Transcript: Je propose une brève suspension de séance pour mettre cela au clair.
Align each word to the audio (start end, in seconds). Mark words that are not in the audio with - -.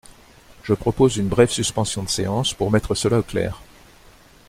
Je 0.63 0.73
propose 0.73 1.17
une 1.17 1.27
brève 1.27 1.51
suspension 1.51 2.01
de 2.01 2.09
séance 2.09 2.55
pour 2.55 2.71
mettre 2.71 2.95
cela 2.95 3.19
au 3.19 3.21
clair. 3.21 3.61